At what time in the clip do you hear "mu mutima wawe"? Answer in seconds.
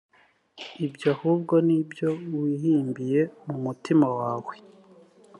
3.47-4.55